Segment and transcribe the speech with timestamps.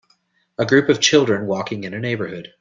[0.57, 2.49] A group of children walking in a neighborhood.